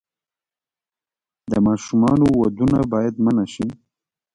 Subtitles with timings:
[1.51, 3.67] د ماشومانو ودونه باید منع شي.